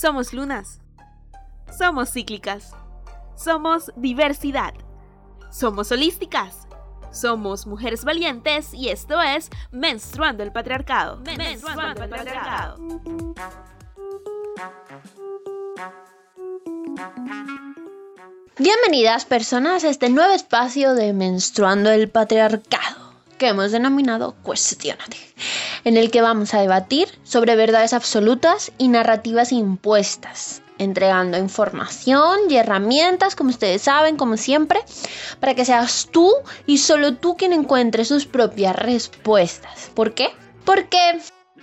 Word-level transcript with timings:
Somos 0.00 0.32
lunas. 0.32 0.78
Somos 1.76 2.12
cíclicas. 2.12 2.70
Somos 3.34 3.90
diversidad. 3.96 4.72
Somos 5.50 5.90
holísticas. 5.90 6.68
Somos 7.10 7.66
mujeres 7.66 8.04
valientes 8.04 8.72
y 8.74 8.90
esto 8.90 9.20
es 9.20 9.50
Menstruando 9.72 10.44
el 10.44 10.52
Patriarcado. 10.52 11.20
Menstruando 11.36 12.04
el 12.04 12.10
Patriarcado. 12.10 12.76
Bienvenidas 18.56 19.24
personas 19.24 19.82
a 19.82 19.88
este 19.88 20.10
nuevo 20.10 20.32
espacio 20.32 20.94
de 20.94 21.12
Menstruando 21.12 21.90
el 21.90 22.08
Patriarcado 22.08 23.08
que 23.38 23.48
hemos 23.48 23.72
denominado 23.72 24.34
Cuestionate, 24.42 25.16
en 25.84 25.96
el 25.96 26.10
que 26.10 26.22
vamos 26.22 26.54
a 26.54 26.60
debatir 26.60 27.08
sobre 27.24 27.56
verdades 27.56 27.92
absolutas 27.92 28.72
y 28.78 28.88
narrativas 28.88 29.52
impuestas, 29.52 30.62
entregando 30.78 31.38
información 31.38 32.38
y 32.48 32.56
herramientas, 32.56 33.34
como 33.34 33.50
ustedes 33.50 33.82
saben, 33.82 34.16
como 34.16 34.36
siempre, 34.36 34.80
para 35.40 35.54
que 35.54 35.64
seas 35.64 36.08
tú 36.10 36.32
y 36.66 36.78
solo 36.78 37.14
tú 37.14 37.36
quien 37.36 37.52
encuentre 37.52 38.04
sus 38.04 38.26
propias 38.26 38.76
respuestas. 38.76 39.90
¿Por 39.94 40.14
qué? 40.14 40.28
Porque 40.64 40.98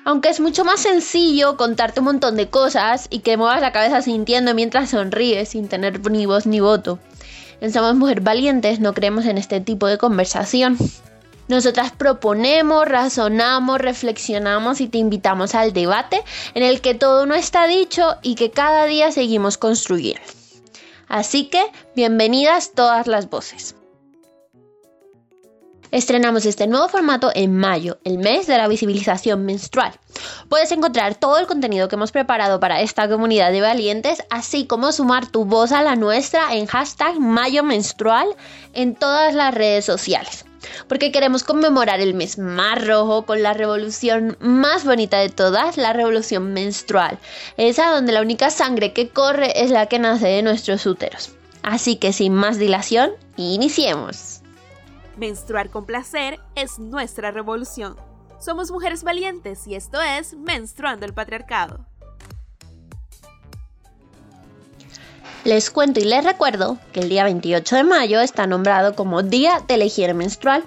aunque 0.06 0.30
es 0.30 0.40
mucho 0.40 0.64
más 0.64 0.82
sencillo 0.82 1.58
contarte 1.58 2.00
un 2.00 2.06
montón 2.06 2.36
de 2.36 2.50
cosas 2.50 3.08
y 3.10 3.20
que 3.20 3.38
muevas 3.38 3.60
la 3.60 3.72
cabeza 3.72 4.04
sintiendo 4.04 4.54
mientras 4.54 4.92
sonríes 4.92 5.50
sin 5.50 5.68
tener 5.68 6.00
ni 6.12 6.28
voz 6.28 6.46
ni 6.46 6.60
voto. 6.60 7.00
En 7.60 7.74
Somos 7.74 7.96
Mujer 7.96 8.22
Valientes 8.22 8.80
no 8.80 8.94
creemos 8.94 9.26
en 9.26 9.40
este 9.40 9.62
tipo 9.62 9.88
de 9.88 9.98
conversación. 9.98 10.78
Nosotras 11.48 11.92
proponemos, 11.92 12.88
razonamos, 12.88 13.80
reflexionamos 13.80 14.82
y 14.82 14.88
te 14.88 14.98
invitamos 14.98 15.54
al 15.54 15.74
debate 15.74 16.24
en 16.56 16.64
el 16.64 16.82
que 16.82 16.96
todo 16.96 17.28
no 17.28 17.36
está 17.36 17.68
dicho 17.68 18.16
y 18.24 18.36
que 18.36 18.50
cada 18.50 18.86
día 18.86 19.12
seguimos 19.12 19.58
construyendo. 19.58 20.22
Así 21.08 21.46
que, 21.46 21.64
bienvenidas 21.96 22.72
todas 22.74 23.06
las 23.06 23.30
voces. 23.30 23.76
Estrenamos 25.92 26.46
este 26.48 26.66
nuevo 26.66 26.90
formato 26.90 27.32
en 27.36 27.56
mayo, 27.56 28.00
el 28.04 28.18
mes 28.18 28.48
de 28.48 28.58
la 28.58 28.68
visibilización 28.68 29.46
menstrual. 29.46 29.94
Puedes 30.50 30.72
encontrar 30.72 31.16
todo 31.16 31.38
el 31.38 31.46
contenido 31.46 31.88
que 31.88 31.96
hemos 31.96 32.12
preparado 32.12 32.60
para 32.60 32.82
esta 32.82 33.08
comunidad 33.08 33.52
de 33.52 33.62
valientes, 33.62 34.24
así 34.32 34.66
como 34.66 34.92
sumar 34.92 35.28
tu 35.28 35.46
voz 35.46 35.72
a 35.72 35.84
la 35.84 35.96
nuestra 35.96 36.56
en 36.56 36.66
hashtag 36.66 37.20
mayo 37.20 37.64
menstrual 37.64 38.28
en 38.74 38.96
todas 38.96 39.36
las 39.36 39.54
redes 39.54 39.86
sociales. 39.86 40.44
Porque 40.88 41.12
queremos 41.12 41.44
conmemorar 41.44 42.00
el 42.00 42.14
mes 42.14 42.38
más 42.38 42.86
rojo 42.86 43.26
con 43.26 43.44
la 43.44 43.54
revolución 43.54 44.38
más 44.40 44.86
bonita 44.86 45.20
de 45.20 45.30
todas, 45.30 45.78
la 45.78 45.94
revolución 45.94 46.54
menstrual. 46.54 47.20
Esa 47.58 47.90
donde 47.90 48.14
la 48.14 48.22
única 48.22 48.50
sangre 48.50 48.94
que 48.94 49.10
corre 49.10 49.64
es 49.64 49.72
la 49.72 49.88
que 49.88 50.00
nace 50.00 50.28
de 50.28 50.42
nuestros 50.42 50.86
úteros. 50.86 51.36
Así 51.64 51.96
que 51.96 52.14
sin 52.14 52.34
más 52.34 52.60
dilación, 52.60 53.12
iniciemos. 53.38 54.42
Menstruar 55.18 55.70
con 55.70 55.86
placer 55.86 56.40
es 56.56 56.78
nuestra 56.78 57.32
revolución. 57.32 57.96
Somos 58.40 58.70
mujeres 58.70 59.04
valientes 59.04 59.66
y 59.66 59.76
esto 59.76 60.02
es 60.02 60.34
Menstruando 60.34 61.06
el 61.06 61.14
Patriarcado. 61.14 61.86
Les 65.46 65.70
cuento 65.70 66.00
y 66.00 66.06
les 66.06 66.24
recuerdo 66.24 66.80
que 66.92 67.02
el 67.02 67.10
día 67.10 67.24
28 67.24 67.76
de 67.76 67.84
mayo 67.84 68.20
está 68.20 68.48
nombrado 68.48 68.96
como 68.96 69.22
Día 69.22 69.62
de 69.68 69.78
la 69.78 69.86
Higiene 69.86 70.16
Menstrual. 70.16 70.64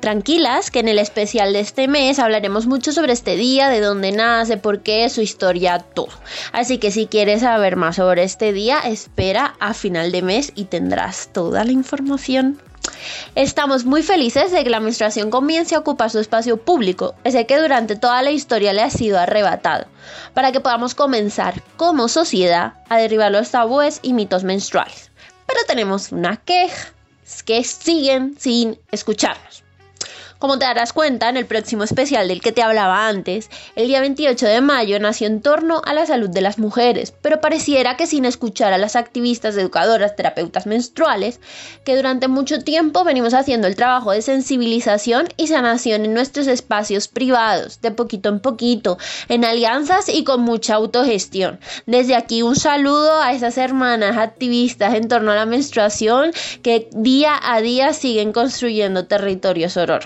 Tranquilas, 0.00 0.72
que 0.72 0.80
en 0.80 0.88
el 0.88 0.98
especial 0.98 1.52
de 1.52 1.60
este 1.60 1.86
mes 1.86 2.18
hablaremos 2.18 2.66
mucho 2.66 2.90
sobre 2.90 3.12
este 3.12 3.36
día, 3.36 3.68
de 3.68 3.80
dónde 3.80 4.10
nace, 4.10 4.56
por 4.56 4.80
qué, 4.80 5.08
su 5.08 5.20
historia, 5.20 5.78
todo. 5.78 6.08
Así 6.50 6.78
que 6.78 6.90
si 6.90 7.06
quieres 7.06 7.42
saber 7.42 7.76
más 7.76 7.94
sobre 7.94 8.24
este 8.24 8.52
día, 8.52 8.80
espera 8.80 9.54
a 9.60 9.72
final 9.72 10.10
de 10.10 10.22
mes 10.22 10.50
y 10.56 10.64
tendrás 10.64 11.28
toda 11.32 11.62
la 11.62 11.70
información. 11.70 12.60
Estamos 13.34 13.84
muy 13.84 14.02
felices 14.02 14.50
de 14.50 14.64
que 14.64 14.70
la 14.70 14.80
menstruación 14.80 15.30
comience 15.30 15.74
a 15.74 15.78
ocupar 15.78 16.10
su 16.10 16.18
espacio 16.18 16.56
público, 16.56 17.14
ese 17.24 17.46
que 17.46 17.58
durante 17.58 17.96
toda 17.96 18.22
la 18.22 18.30
historia 18.30 18.72
le 18.72 18.82
ha 18.82 18.90
sido 18.90 19.18
arrebatado, 19.18 19.86
para 20.34 20.52
que 20.52 20.60
podamos 20.60 20.94
comenzar 20.94 21.62
como 21.76 22.08
sociedad 22.08 22.74
a 22.88 22.98
derribar 22.98 23.32
los 23.32 23.50
tabúes 23.50 24.00
y 24.02 24.12
mitos 24.12 24.44
menstruales. 24.44 25.10
Pero 25.46 25.60
tenemos 25.66 26.12
una 26.12 26.36
queja, 26.36 26.92
que 27.44 27.62
siguen 27.64 28.36
sin 28.38 28.78
escucharnos. 28.90 29.67
Como 30.38 30.56
te 30.56 30.66
darás 30.66 30.92
cuenta, 30.92 31.28
en 31.28 31.36
el 31.36 31.46
próximo 31.46 31.82
especial 31.82 32.28
del 32.28 32.40
que 32.40 32.52
te 32.52 32.62
hablaba 32.62 33.08
antes, 33.08 33.50
el 33.74 33.88
día 33.88 34.00
28 34.00 34.46
de 34.46 34.60
mayo 34.60 35.00
nació 35.00 35.26
en 35.26 35.42
torno 35.42 35.82
a 35.84 35.92
la 35.94 36.06
salud 36.06 36.30
de 36.30 36.40
las 36.40 36.60
mujeres, 36.60 37.12
pero 37.22 37.40
pareciera 37.40 37.96
que 37.96 38.06
sin 38.06 38.24
escuchar 38.24 38.72
a 38.72 38.78
las 38.78 38.94
activistas, 38.94 39.56
educadoras, 39.56 40.14
terapeutas 40.14 40.64
menstruales, 40.66 41.40
que 41.82 41.96
durante 41.96 42.28
mucho 42.28 42.60
tiempo 42.60 43.02
venimos 43.02 43.34
haciendo 43.34 43.66
el 43.66 43.74
trabajo 43.74 44.12
de 44.12 44.22
sensibilización 44.22 45.26
y 45.36 45.48
sanación 45.48 46.04
en 46.04 46.14
nuestros 46.14 46.46
espacios 46.46 47.08
privados, 47.08 47.80
de 47.80 47.90
poquito 47.90 48.28
en 48.28 48.38
poquito, 48.38 48.96
en 49.28 49.44
alianzas 49.44 50.08
y 50.08 50.22
con 50.22 50.42
mucha 50.42 50.76
autogestión. 50.76 51.58
Desde 51.86 52.14
aquí 52.14 52.42
un 52.42 52.54
saludo 52.54 53.20
a 53.22 53.32
esas 53.32 53.58
hermanas 53.58 54.16
activistas 54.16 54.94
en 54.94 55.08
torno 55.08 55.32
a 55.32 55.34
la 55.34 55.46
menstruación 55.46 56.30
que 56.62 56.88
día 56.92 57.32
a 57.42 57.60
día 57.60 57.92
siguen 57.92 58.30
construyendo 58.30 59.06
territorios 59.06 59.76
horror. 59.76 60.04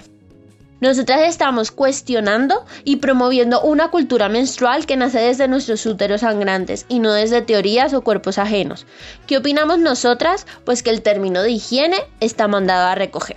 Nosotras 0.83 1.21
estamos 1.29 1.71
cuestionando 1.71 2.67
y 2.83 2.97
promoviendo 2.97 3.63
una 3.63 3.93
cultura 3.93 4.29
menstrual 4.29 4.85
que 4.85 4.97
nace 4.97 5.21
desde 5.21 5.47
nuestros 5.47 5.87
úteros 5.87 6.23
sangrantes 6.23 6.87
y 6.89 6.99
no 6.99 7.13
desde 7.13 7.41
teorías 7.41 7.95
o 7.95 8.01
cuerpos 8.01 8.37
ajenos. 8.37 8.85
¿Qué 9.29 9.37
opinamos 9.37 9.79
nosotras? 9.79 10.45
Pues 10.65 10.83
que 10.83 10.91
el 10.91 11.03
término 11.03 11.41
de 11.41 11.53
higiene 11.53 11.99
está 12.19 12.49
mandado 12.49 12.89
a 12.89 12.97
recoger. 12.97 13.37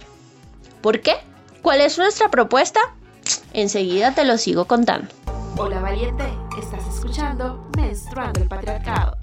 ¿Por 0.82 1.02
qué? 1.02 1.18
¿Cuál 1.62 1.82
es 1.82 2.00
nuestra 2.00 2.32
propuesta? 2.32 2.80
Enseguida 3.54 4.16
te 4.16 4.26
lo 4.26 4.40
sigo 4.40 4.66
contando. 4.66 5.08
Hola 5.56 5.80
valiente, 5.82 6.24
estás 6.60 6.82
escuchando 6.96 7.70
Menstruando 7.78 8.42
el 8.42 8.48
Patriarcado. 8.48 9.18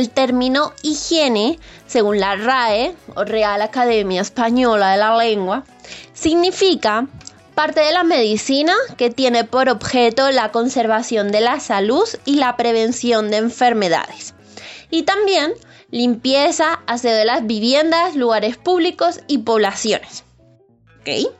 El 0.00 0.08
término 0.08 0.72
higiene, 0.80 1.58
según 1.86 2.20
la 2.20 2.34
RAE, 2.34 2.94
o 3.16 3.24
Real 3.24 3.60
Academia 3.60 4.22
Española 4.22 4.92
de 4.92 4.96
la 4.96 5.14
Lengua, 5.14 5.64
significa 6.14 7.06
parte 7.54 7.80
de 7.80 7.92
la 7.92 8.02
medicina 8.02 8.72
que 8.96 9.10
tiene 9.10 9.44
por 9.44 9.68
objeto 9.68 10.30
la 10.30 10.52
conservación 10.52 11.30
de 11.30 11.42
la 11.42 11.60
salud 11.60 12.08
y 12.24 12.36
la 12.36 12.56
prevención 12.56 13.30
de 13.30 13.36
enfermedades. 13.36 14.32
Y 14.90 15.02
también 15.02 15.52
limpieza, 15.90 16.80
aseo 16.86 17.14
de 17.14 17.26
las 17.26 17.46
viviendas, 17.46 18.16
lugares 18.16 18.56
públicos 18.56 19.20
y 19.26 19.40
poblaciones. 19.40 20.24
¿Ok? 21.00 21.30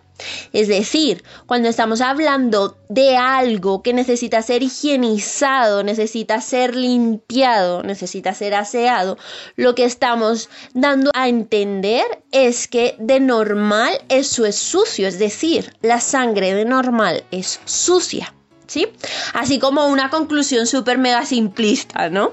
Es 0.52 0.68
decir, 0.68 1.22
cuando 1.46 1.68
estamos 1.68 2.00
hablando 2.00 2.76
de 2.88 3.16
algo 3.16 3.82
que 3.82 3.92
necesita 3.92 4.42
ser 4.42 4.62
higienizado, 4.62 5.82
necesita 5.82 6.40
ser 6.40 6.74
limpiado, 6.74 7.82
necesita 7.82 8.34
ser 8.34 8.54
aseado, 8.54 9.18
lo 9.56 9.74
que 9.74 9.84
estamos 9.84 10.48
dando 10.74 11.10
a 11.14 11.28
entender 11.28 12.04
es 12.32 12.68
que 12.68 12.96
de 12.98 13.20
normal 13.20 13.92
eso 14.08 14.44
es 14.46 14.56
sucio, 14.56 15.08
es 15.08 15.18
decir, 15.18 15.74
la 15.82 16.00
sangre 16.00 16.54
de 16.54 16.64
normal 16.64 17.24
es 17.30 17.60
sucia. 17.64 18.34
¿Sí? 18.66 18.86
Así 19.34 19.58
como 19.58 19.88
una 19.88 20.10
conclusión 20.10 20.64
súper 20.64 20.96
mega 20.96 21.26
simplista, 21.26 22.08
¿no? 22.08 22.30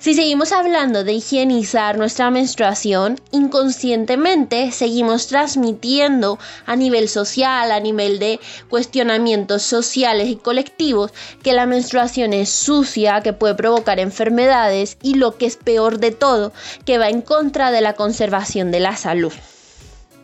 Si 0.00 0.14
seguimos 0.14 0.50
hablando 0.52 1.04
de 1.04 1.12
higienizar 1.12 1.98
nuestra 1.98 2.30
menstruación, 2.30 3.20
inconscientemente 3.32 4.72
seguimos 4.72 5.26
transmitiendo 5.26 6.38
a 6.64 6.74
nivel 6.74 7.06
social, 7.06 7.70
a 7.70 7.80
nivel 7.80 8.18
de 8.18 8.40
cuestionamientos 8.70 9.62
sociales 9.62 10.28
y 10.28 10.36
colectivos, 10.36 11.12
que 11.42 11.52
la 11.52 11.66
menstruación 11.66 12.32
es 12.32 12.48
sucia, 12.48 13.20
que 13.20 13.34
puede 13.34 13.54
provocar 13.56 14.00
enfermedades 14.00 14.96
y 15.02 15.16
lo 15.16 15.36
que 15.36 15.44
es 15.44 15.56
peor 15.56 15.98
de 15.98 16.12
todo, 16.12 16.54
que 16.86 16.96
va 16.96 17.10
en 17.10 17.20
contra 17.20 17.70
de 17.70 17.82
la 17.82 17.92
conservación 17.92 18.70
de 18.70 18.80
la 18.80 18.96
salud. 18.96 19.34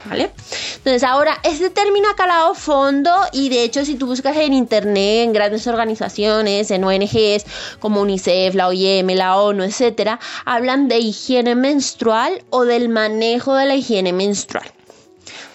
¿Vale? 0.09 0.31
Entonces 0.77 1.03
ahora 1.03 1.39
este 1.43 1.71
término 1.71 2.09
ha 2.09 2.17
calado 2.17 2.55
fondo 2.55 3.11
y 3.33 3.49
de 3.49 3.65
hecho 3.65 3.85
si 3.85 3.97
tú 3.97 4.07
buscas 4.07 4.37
en 4.37 4.53
internet, 4.53 5.25
en 5.25 5.33
grandes 5.33 5.67
organizaciones, 5.67 6.71
en 6.71 6.85
ONGs 6.85 7.45
como 7.81 8.01
UNICEF, 8.03 8.55
la 8.55 8.69
OIM, 8.69 9.09
la 9.09 9.37
ONU, 9.37 9.65
etcétera, 9.65 10.21
hablan 10.45 10.89
de 10.89 10.99
higiene 10.99 11.55
menstrual 11.55 12.45
o 12.51 12.65
del 12.65 12.89
manejo 12.89 13.55
de 13.55 13.67
la 13.67 13.75
higiene 13.75 14.13
menstrual. 14.13 14.71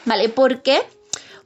¿Vale? 0.05 0.29
¿Por 0.29 0.61
qué? 0.61 0.81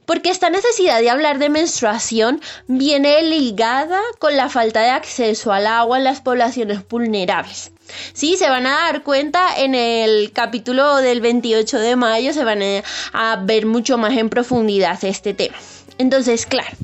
Porque 0.06 0.30
esta 0.30 0.50
necesidad 0.50 1.00
de 1.00 1.10
hablar 1.10 1.38
de 1.38 1.50
menstruación 1.50 2.40
viene 2.68 3.22
ligada 3.22 4.00
con 4.18 4.36
la 4.36 4.48
falta 4.48 4.80
de 4.80 4.90
acceso 4.90 5.52
al 5.52 5.66
agua 5.66 5.98
en 5.98 6.04
las 6.04 6.20
poblaciones 6.20 6.86
vulnerables. 6.88 7.72
Sí, 8.12 8.36
se 8.36 8.48
van 8.48 8.66
a 8.66 8.70
dar 8.70 9.02
cuenta 9.02 9.56
en 9.58 9.74
el 9.74 10.32
capítulo 10.32 10.96
del 10.96 11.20
28 11.20 11.78
de 11.78 11.96
mayo, 11.96 12.32
se 12.32 12.44
van 12.44 12.60
a 13.12 13.36
ver 13.42 13.66
mucho 13.66 13.98
más 13.98 14.16
en 14.16 14.28
profundidad 14.28 15.04
este 15.04 15.34
tema. 15.34 15.56
Entonces, 15.98 16.44
claro, 16.44 16.76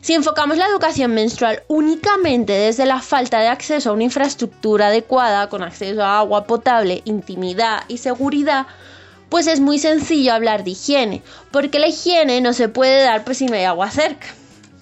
si 0.00 0.14
enfocamos 0.14 0.56
la 0.56 0.66
educación 0.66 1.12
menstrual 1.12 1.64
únicamente 1.66 2.52
desde 2.52 2.86
la 2.86 3.00
falta 3.00 3.40
de 3.40 3.48
acceso 3.48 3.90
a 3.90 3.92
una 3.92 4.04
infraestructura 4.04 4.88
adecuada, 4.88 5.48
con 5.48 5.62
acceso 5.62 6.04
a 6.04 6.18
agua 6.20 6.44
potable, 6.44 7.02
intimidad 7.04 7.82
y 7.88 7.98
seguridad, 7.98 8.66
pues 9.30 9.46
es 9.46 9.60
muy 9.60 9.78
sencillo 9.78 10.34
hablar 10.34 10.64
de 10.64 10.72
higiene, 10.72 11.22
porque 11.50 11.78
la 11.78 11.88
higiene 11.88 12.40
no 12.40 12.52
se 12.52 12.68
puede 12.68 13.02
dar 13.02 13.24
pues 13.24 13.38
si 13.38 13.46
no 13.46 13.54
hay 13.54 13.64
agua 13.64 13.90
cerca. 13.90 14.26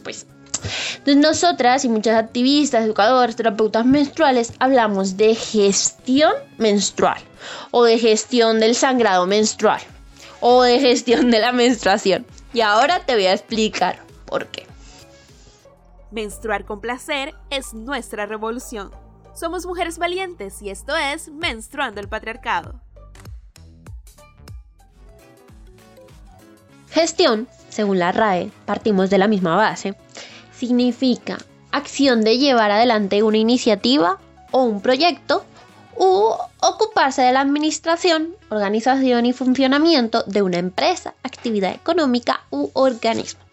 Pues 0.03 0.27
entonces 0.99 1.17
nosotras 1.17 1.85
y 1.85 1.89
muchas 1.89 2.17
activistas, 2.17 2.85
educadoras, 2.85 3.37
terapeutas 3.37 3.87
menstruales 3.87 4.53
hablamos 4.59 5.17
de 5.17 5.35
gestión 5.35 6.33
menstrual 6.57 7.23
o 7.71 7.85
de 7.85 7.99
gestión 7.99 8.59
del 8.59 8.75
sangrado 8.75 9.27
menstrual 9.27 9.81
o 10.41 10.63
de 10.63 10.81
gestión 10.81 11.31
de 11.31 11.41
la 11.41 11.53
menstruación. 11.53 12.27
Y 12.53 12.61
ahora 12.61 13.01
te 13.01 13.15
voy 13.15 13.27
a 13.27 13.35
explicar 13.35 14.01
por 14.27 14.47
qué. 14.49 14.67
Menstruar 16.11 16.65
con 16.65 16.81
placer 16.81 17.35
es 17.51 17.75
nuestra 17.75 18.27
revolución. 18.27 18.91
Somos 19.35 19.67
mujeres 19.67 19.99
valientes 19.99 20.63
y 20.63 20.71
esto 20.71 20.97
es 20.97 21.29
Menstruando 21.29 22.01
el 22.01 22.09
Patriarcado. 22.09 22.81
Gestión, 27.01 27.47
según 27.69 28.01
la 28.01 28.11
RAE, 28.11 28.51
partimos 28.67 29.09
de 29.09 29.19
la 29.19 29.29
misma 29.29 29.55
base, 29.55 29.95
significa 30.53 31.39
acción 31.71 32.23
de 32.23 32.39
llevar 32.39 32.73
adelante 32.73 33.23
una 33.23 33.39
iniciativa 33.39 34.19
o 34.51 34.65
un 34.65 34.81
proyecto 34.81 35.45
u 35.97 36.33
ocuparse 36.59 37.23
de 37.23 37.31
la 37.31 37.41
administración, 37.41 38.35
organización 38.49 39.27
y 39.27 39.33
funcionamiento 39.33 40.25
de 40.25 40.43
una 40.43 40.59
empresa, 40.59 41.15
actividad 41.23 41.73
económica 41.73 42.41
u 42.51 42.73
organismo. 42.73 43.48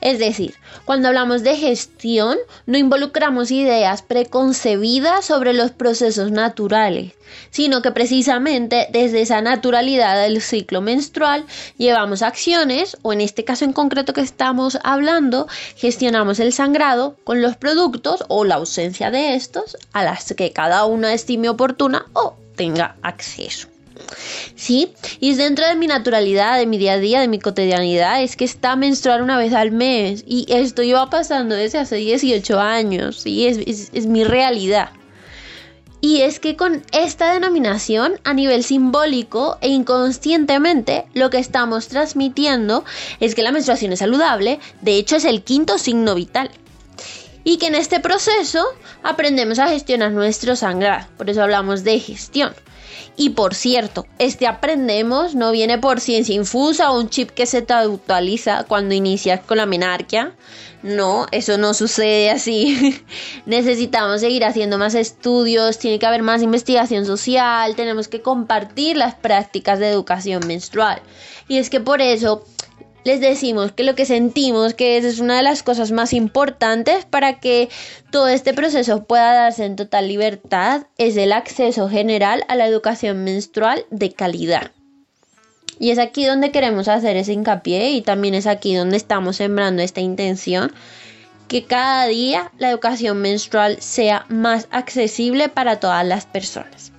Es 0.00 0.18
decir, 0.18 0.54
cuando 0.84 1.08
hablamos 1.08 1.42
de 1.42 1.56
gestión, 1.56 2.36
no 2.66 2.76
involucramos 2.76 3.50
ideas 3.50 4.02
preconcebidas 4.02 5.24
sobre 5.24 5.54
los 5.54 5.70
procesos 5.70 6.30
naturales, 6.30 7.12
sino 7.50 7.82
que 7.82 7.90
precisamente 7.90 8.88
desde 8.92 9.22
esa 9.22 9.40
naturalidad 9.40 10.22
del 10.22 10.42
ciclo 10.42 10.80
menstrual 10.82 11.46
llevamos 11.78 12.22
acciones, 12.22 12.96
o 13.02 13.12
en 13.12 13.20
este 13.20 13.44
caso 13.44 13.64
en 13.64 13.72
concreto 13.72 14.12
que 14.12 14.20
estamos 14.20 14.78
hablando, 14.84 15.48
gestionamos 15.76 16.38
el 16.38 16.52
sangrado 16.52 17.16
con 17.24 17.40
los 17.40 17.56
productos 17.56 18.24
o 18.28 18.44
la 18.44 18.56
ausencia 18.56 19.10
de 19.10 19.34
estos 19.34 19.76
a 19.92 20.04
las 20.04 20.34
que 20.34 20.52
cada 20.52 20.84
uno 20.84 21.08
estime 21.08 21.48
oportuna 21.48 22.06
o 22.12 22.36
tenga 22.56 22.96
acceso. 23.02 23.68
¿Sí? 24.54 24.92
Y 25.20 25.30
es 25.30 25.36
dentro 25.36 25.66
de 25.66 25.76
mi 25.76 25.86
naturalidad, 25.86 26.58
de 26.58 26.66
mi 26.66 26.78
día 26.78 26.94
a 26.94 26.98
día, 26.98 27.20
de 27.20 27.28
mi 27.28 27.38
cotidianidad, 27.38 28.22
es 28.22 28.36
que 28.36 28.44
está 28.44 28.76
menstruar 28.76 29.22
una 29.22 29.38
vez 29.38 29.52
al 29.52 29.70
mes. 29.70 30.24
Y 30.26 30.46
esto 30.48 30.82
lleva 30.82 31.10
pasando 31.10 31.54
desde 31.54 31.78
hace 31.78 31.96
18 31.96 32.58
años, 32.58 33.20
¿sí? 33.20 33.46
Es, 33.46 33.90
es 33.92 34.06
mi 34.06 34.24
realidad. 34.24 34.90
Y 36.00 36.20
es 36.20 36.40
que 36.40 36.56
con 36.56 36.84
esta 36.92 37.32
denominación, 37.32 38.20
a 38.22 38.34
nivel 38.34 38.62
simbólico 38.62 39.58
e 39.60 39.68
inconscientemente, 39.68 41.06
lo 41.14 41.30
que 41.30 41.38
estamos 41.38 41.88
transmitiendo 41.88 42.84
es 43.18 43.34
que 43.34 43.42
la 43.42 43.50
menstruación 43.50 43.92
es 43.92 43.98
saludable, 44.00 44.60
de 44.82 44.96
hecho 44.98 45.16
es 45.16 45.24
el 45.24 45.42
quinto 45.42 45.78
signo 45.78 46.14
vital. 46.14 46.50
Y 47.44 47.58
que 47.58 47.68
en 47.68 47.74
este 47.74 48.00
proceso 48.00 48.64
aprendemos 49.02 49.58
a 49.58 49.68
gestionar 49.68 50.12
nuestro 50.12 50.54
sangrado, 50.54 51.08
por 51.16 51.30
eso 51.30 51.42
hablamos 51.42 51.82
de 51.82 51.98
gestión. 51.98 52.54
Y 53.16 53.30
por 53.30 53.54
cierto, 53.54 54.06
este 54.18 54.46
aprendemos 54.46 55.34
no 55.34 55.50
viene 55.50 55.78
por 55.78 56.00
ciencia 56.00 56.34
infusa 56.34 56.90
o 56.90 57.00
un 57.00 57.08
chip 57.08 57.30
que 57.30 57.46
se 57.46 57.62
te 57.62 57.72
actualiza 57.72 58.64
cuando 58.64 58.94
inicias 58.94 59.40
con 59.40 59.56
la 59.56 59.66
menarquia. 59.66 60.34
No, 60.82 61.26
eso 61.32 61.58
no 61.58 61.74
sucede 61.74 62.30
así. 62.30 63.02
Necesitamos 63.46 64.20
seguir 64.20 64.44
haciendo 64.44 64.78
más 64.78 64.94
estudios, 64.94 65.78
tiene 65.78 65.98
que 65.98 66.06
haber 66.06 66.22
más 66.22 66.42
investigación 66.42 67.06
social, 67.06 67.74
tenemos 67.74 68.08
que 68.08 68.20
compartir 68.20 68.96
las 68.96 69.14
prácticas 69.14 69.78
de 69.78 69.88
educación 69.88 70.46
menstrual. 70.46 71.00
Y 71.48 71.58
es 71.58 71.70
que 71.70 71.80
por 71.80 72.00
eso 72.00 72.44
les 73.06 73.20
decimos 73.20 73.70
que 73.70 73.84
lo 73.84 73.94
que 73.94 74.04
sentimos 74.04 74.74
que 74.74 74.96
es 74.96 75.20
una 75.20 75.36
de 75.36 75.44
las 75.44 75.62
cosas 75.62 75.92
más 75.92 76.12
importantes 76.12 77.04
para 77.04 77.38
que 77.38 77.68
todo 78.10 78.26
este 78.26 78.52
proceso 78.52 79.04
pueda 79.04 79.32
darse 79.32 79.64
en 79.64 79.76
total 79.76 80.08
libertad 80.08 80.88
es 80.98 81.16
el 81.16 81.30
acceso 81.30 81.88
general 81.88 82.42
a 82.48 82.56
la 82.56 82.66
educación 82.66 83.22
menstrual 83.22 83.86
de 83.90 84.12
calidad. 84.12 84.72
Y 85.78 85.90
es 85.90 86.00
aquí 86.00 86.26
donde 86.26 86.50
queremos 86.50 86.88
hacer 86.88 87.16
ese 87.16 87.32
hincapié 87.32 87.92
y 87.92 88.02
también 88.02 88.34
es 88.34 88.48
aquí 88.48 88.74
donde 88.74 88.96
estamos 88.96 89.36
sembrando 89.36 89.84
esta 89.84 90.00
intención 90.00 90.72
que 91.46 91.64
cada 91.64 92.06
día 92.06 92.50
la 92.58 92.70
educación 92.70 93.18
menstrual 93.22 93.80
sea 93.80 94.26
más 94.28 94.66
accesible 94.72 95.48
para 95.48 95.78
todas 95.78 96.04
las 96.04 96.26
personas. 96.26 96.90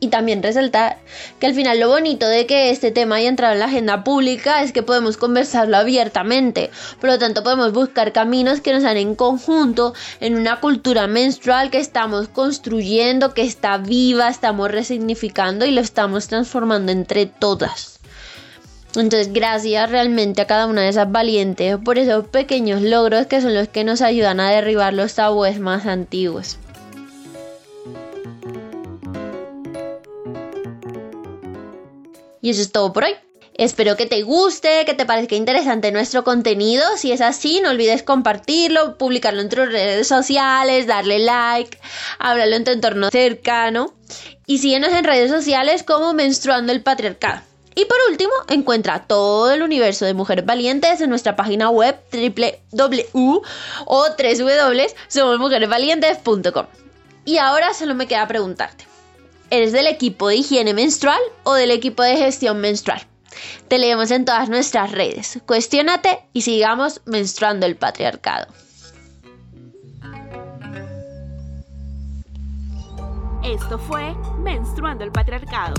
Y 0.00 0.08
también 0.08 0.44
resaltar 0.44 0.98
que 1.40 1.46
al 1.46 1.54
final 1.54 1.80
lo 1.80 1.88
bonito 1.88 2.28
de 2.28 2.46
que 2.46 2.70
este 2.70 2.92
tema 2.92 3.16
haya 3.16 3.28
entrado 3.28 3.54
en 3.54 3.58
la 3.58 3.64
agenda 3.64 4.04
pública 4.04 4.62
es 4.62 4.72
que 4.72 4.84
podemos 4.84 5.16
conversarlo 5.16 5.76
abiertamente. 5.76 6.70
Por 7.00 7.10
lo 7.10 7.18
tanto, 7.18 7.42
podemos 7.42 7.72
buscar 7.72 8.12
caminos 8.12 8.60
que 8.60 8.72
nos 8.72 8.84
hagan 8.84 8.98
en 8.98 9.16
conjunto 9.16 9.94
en 10.20 10.36
una 10.36 10.60
cultura 10.60 11.08
menstrual 11.08 11.70
que 11.70 11.78
estamos 11.78 12.28
construyendo, 12.28 13.34
que 13.34 13.42
está 13.42 13.76
viva, 13.78 14.28
estamos 14.28 14.70
resignificando 14.70 15.66
y 15.66 15.72
lo 15.72 15.80
estamos 15.80 16.28
transformando 16.28 16.92
entre 16.92 17.26
todas. 17.26 17.98
Entonces, 18.94 19.32
gracias 19.32 19.90
realmente 19.90 20.42
a 20.42 20.46
cada 20.46 20.66
una 20.66 20.82
de 20.82 20.88
esas 20.88 21.10
valientes 21.10 21.76
por 21.84 21.98
esos 21.98 22.26
pequeños 22.28 22.82
logros 22.82 23.26
que 23.26 23.40
son 23.40 23.54
los 23.54 23.68
que 23.68 23.84
nos 23.84 24.00
ayudan 24.00 24.38
a 24.38 24.50
derribar 24.50 24.94
los 24.94 25.14
tabúes 25.14 25.58
más 25.58 25.86
antiguos. 25.86 26.56
Y 32.48 32.52
eso 32.52 32.62
es 32.62 32.72
todo 32.72 32.94
por 32.94 33.04
hoy. 33.04 33.14
Espero 33.52 33.98
que 33.98 34.06
te 34.06 34.22
guste, 34.22 34.86
que 34.86 34.94
te 34.94 35.04
parezca 35.04 35.34
interesante 35.34 35.92
nuestro 35.92 36.24
contenido. 36.24 36.82
Si 36.96 37.12
es 37.12 37.20
así, 37.20 37.60
no 37.60 37.68
olvides 37.68 38.02
compartirlo, 38.02 38.96
publicarlo 38.96 39.42
en 39.42 39.50
tus 39.50 39.70
redes 39.70 40.08
sociales, 40.08 40.86
darle 40.86 41.18
like, 41.18 41.78
hablarlo 42.18 42.56
en 42.56 42.64
tu 42.64 42.70
entorno 42.70 43.10
cercano. 43.10 43.92
Y 44.46 44.60
síguenos 44.60 44.94
en 44.94 45.04
redes 45.04 45.30
sociales 45.30 45.82
como 45.82 46.14
Menstruando 46.14 46.72
el 46.72 46.82
Patriarcado. 46.82 47.42
Y 47.74 47.84
por 47.84 47.98
último, 48.08 48.32
encuentra 48.48 49.06
todo 49.06 49.52
el 49.52 49.60
universo 49.60 50.06
de 50.06 50.14
Mujeres 50.14 50.46
Valientes 50.46 51.02
en 51.02 51.10
nuestra 51.10 51.36
página 51.36 51.68
web 51.68 52.00
www 52.10 53.42
o 53.84 54.06
www.somosmujeresvalientes.com. 54.08 56.66
Y 57.26 57.36
ahora 57.36 57.74
solo 57.74 57.94
me 57.94 58.06
queda 58.06 58.26
preguntarte. 58.26 58.87
¿Eres 59.50 59.72
del 59.72 59.86
equipo 59.86 60.28
de 60.28 60.36
higiene 60.36 60.74
menstrual 60.74 61.20
o 61.44 61.54
del 61.54 61.70
equipo 61.70 62.02
de 62.02 62.16
gestión 62.16 62.60
menstrual? 62.60 63.00
Te 63.68 63.78
leemos 63.78 64.10
en 64.10 64.24
todas 64.24 64.48
nuestras 64.48 64.92
redes. 64.92 65.40
Cuestiónate 65.46 66.20
y 66.32 66.42
sigamos 66.42 67.00
menstruando 67.06 67.66
el 67.66 67.76
patriarcado. 67.76 68.46
Esto 73.44 73.78
fue 73.78 74.14
Menstruando 74.42 75.04
el 75.04 75.12
Patriarcado 75.12 75.74